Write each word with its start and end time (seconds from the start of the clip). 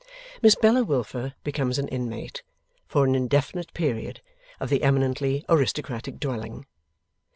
Miss 0.41 0.55
Bella 0.55 0.83
Wilfer 0.83 1.35
becomes 1.43 1.77
an 1.77 1.87
inmate, 1.89 2.41
for 2.87 3.05
an 3.05 3.13
indefinite 3.13 3.71
period, 3.75 4.19
of 4.59 4.69
the 4.71 4.81
eminently 4.81 5.45
aristocratic 5.47 6.19
dwelling. 6.19 6.65